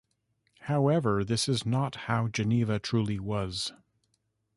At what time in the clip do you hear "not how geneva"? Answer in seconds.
1.63-2.79